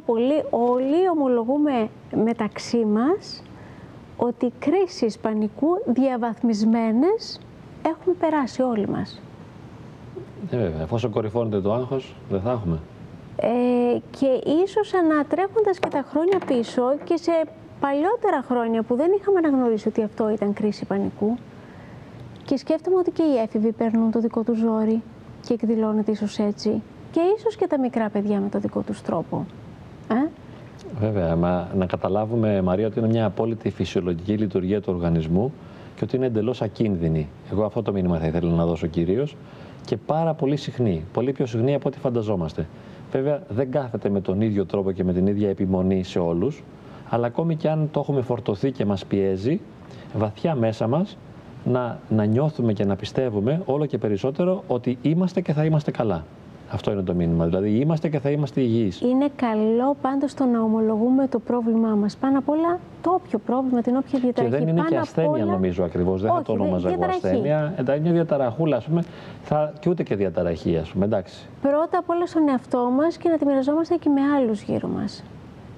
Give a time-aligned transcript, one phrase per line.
[0.00, 1.88] Πολύ όλοι ομολογούμε
[2.24, 3.42] μεταξύ μας
[4.16, 7.40] ότι κρίσεις πανικού διαβαθμισμένες
[7.82, 9.22] έχουμε περάσει όλοι μας.
[10.50, 10.82] Ε, βέβαια.
[10.82, 12.78] Εφόσον κορυφώνεται το άγχος, δεν θα έχουμε.
[13.36, 17.32] Ε, και ίσως ανατρέχοντας και τα χρόνια πίσω και σε
[17.80, 21.36] παλιότερα χρόνια που δεν είχαμε αναγνωρίσει ότι αυτό ήταν κρίση πανικού
[22.44, 25.02] και σκέφτομαι ότι και οι έφηβοι παίρνουν το δικό τους ζόρι
[25.46, 29.46] και εκδηλώνεται ίσως έτσι και ίσως και τα μικρά παιδιά με το δικό τους τρόπο.
[30.92, 35.52] Ε; Βέβαια, μα να καταλάβουμε, Μαρία, ότι είναι μια απόλυτη φυσιολογική λειτουργία του οργανισμού
[35.96, 37.28] και ότι είναι εντελώς ακίνδυνη.
[37.52, 39.36] Εγώ αυτό το μήνυμα θα ήθελα να δώσω κυρίως
[39.84, 41.04] και πάρα πολύ συχνή.
[41.12, 42.66] Πολύ πιο συχνή από ό,τι φανταζόμαστε.
[43.12, 46.62] Βέβαια, δεν κάθεται με τον ίδιο τρόπο και με την ίδια επιμονή σε όλους,
[47.08, 49.60] αλλά ακόμη και αν το έχουμε φορτωθεί και μας πιέζει,
[50.14, 51.16] βαθιά μέσα μας
[51.64, 56.24] να, να νιώθουμε και να πιστεύουμε όλο και περισσότερο ότι είμαστε και θα είμαστε καλά.
[56.74, 57.44] Αυτό είναι το μήνυμα.
[57.44, 59.00] Δηλαδή, είμαστε και θα είμαστε υγιείς.
[59.00, 62.16] Είναι καλό πάντως το να ομολογούμε το πρόβλημά μας.
[62.16, 64.52] Πάνω απ' όλα το όποιο πρόβλημα, την όποια διαταραχή.
[64.52, 65.44] Και δεν είναι Πάνω και απ' ασθένεια, όλα...
[65.44, 66.22] νομίζω ακριβώς.
[66.22, 67.26] Δεν θα το Όχι, ονόμαζα εγώ διαταραχή.
[67.26, 67.74] ασθένεια.
[67.76, 69.02] Εντάξει, μια διαταραχούλα, ας πούμε.
[69.42, 69.72] Θα...
[69.80, 71.04] Και ούτε και διαταραχή, ας πούμε.
[71.04, 71.46] Εντάξει.
[71.62, 75.24] Πρώτα απ' όλα στον εαυτό μας και να τη μοιραζόμαστε και με άλλους γύρω μας.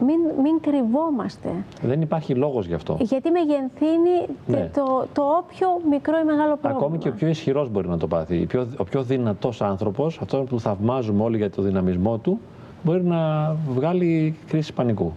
[0.00, 1.48] Μην, μην κρυβόμαστε.
[1.82, 2.96] Δεν υπάρχει λόγος γι' αυτό.
[3.00, 4.70] Γιατί μεγενθύνει Ναι.
[4.74, 6.76] το, το όποιο μικρό ή μεγάλο πρόβλημα.
[6.84, 8.42] Ακόμη και ο πιο ισχυρός μπορεί να το πάθει.
[8.42, 12.40] Ο πιο, ο πιο δυνατός άνθρωπος, αυτό που θαυμάζουμε όλοι για το δυναμισμό του,
[12.82, 15.12] μπορεί να βγάλει κρίση πανικού.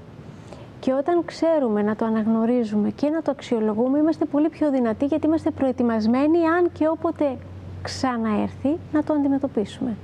[0.80, 5.26] Και όταν ξέρουμε να το αναγνωρίζουμε και να το αξιολογούμε, είμαστε πολύ πιο δυνατοί γιατί
[5.28, 7.36] είμαστε προετοιμασμένοι αν και όποτε
[7.82, 9.96] ξαναέρθει να το αντιμετωπίσουμε.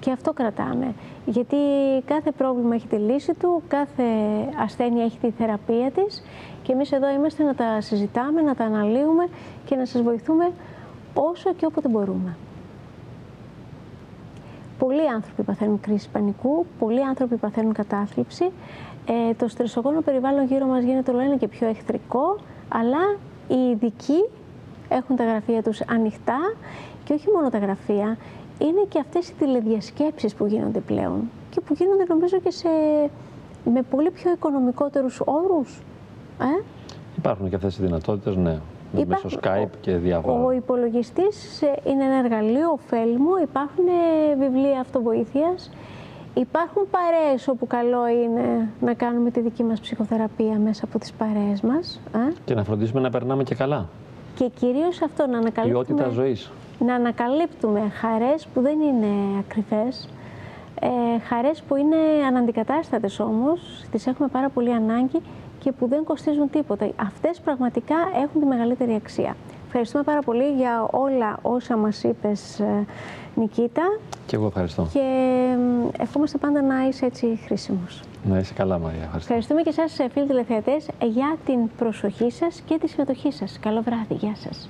[0.00, 0.94] Και αυτό κρατάμε.
[1.26, 1.56] Γιατί
[2.04, 4.02] κάθε πρόβλημα έχει τη λύση του, κάθε
[4.62, 6.22] ασθένεια έχει τη θεραπεία της
[6.62, 9.28] και εμείς εδώ είμαστε να τα συζητάμε, να τα αναλύουμε
[9.64, 10.52] και να σας βοηθούμε
[11.14, 12.36] όσο και όποτε μπορούμε.
[14.78, 18.50] Πολλοί άνθρωποι παθαίνουν κρίση πανικού, πολλοί άνθρωποι παθαίνουν κατάθλιψη.
[19.06, 23.16] Ε, το στρεσογόνο περιβάλλον γύρω μας γίνεται όλο ένα και πιο εχθρικό, αλλά
[23.48, 24.28] οι ειδικοί
[24.88, 26.38] έχουν τα γραφεία τους ανοιχτά
[27.04, 28.16] και όχι μόνο τα γραφεία,
[28.58, 32.68] είναι και αυτές οι τηλεδιασκέψεις που γίνονται πλέον και που γίνονται νομίζω και σε,
[33.64, 35.80] με πολύ πιο οικονομικότερους όρους.
[36.40, 36.62] Ε;
[37.18, 38.58] Υπάρχουν και αυτές οι δυνατότητες, ναι.
[38.96, 40.44] Υπάρχουν- Μέσω Skype και διάφορα.
[40.44, 45.70] Ο υπολογιστής ε, είναι ένα εργαλείο ωφέλιμο, υπάρχουν ε, βιβλία αυτοβοήθειας,
[46.34, 51.60] υπάρχουν παρέες όπου καλό είναι να κάνουμε τη δική μας ψυχοθεραπεία μέσα από τις παρέες
[51.60, 52.00] μας.
[52.14, 53.88] ε; Και να φροντίσουμε να περνάμε και καλά.
[54.34, 56.50] Και κυρίως αυτό να ανακαλύπτουμε, Ποιότητα ζωής.
[56.78, 60.08] Να ανακαλύπτουμε χαρές που δεν είναι ακριβές,
[60.80, 60.88] ε,
[61.28, 61.96] χαρές που είναι
[62.28, 65.20] αναντικατάστατες όμως, τις έχουμε πάρα πολύ ανάγκη
[65.58, 66.90] και που δεν κοστίζουν τίποτα.
[66.96, 67.94] Αυτές πραγματικά
[68.24, 69.36] έχουν τη μεγαλύτερη αξία.
[69.66, 72.84] Ευχαριστούμε πάρα πολύ για όλα όσα μας είπες, ε,
[73.34, 73.82] Νικήτα,
[74.26, 74.88] Και εγώ ευχαριστώ.
[74.92, 74.98] και
[75.98, 78.02] ε, ευχόμαστε πάντα να είσαι έτσι χρήσιμος.
[78.24, 79.02] Να είσαι καλά, Μαρία.
[79.02, 79.34] Ευχαριστώ.
[79.34, 83.58] Ευχαριστούμε και εσάς, φίλοι τηλεθεατές, για την προσοχή σας και τη συμμετοχή σας.
[83.60, 84.14] Καλό βράδυ.
[84.14, 84.68] Γεια σας.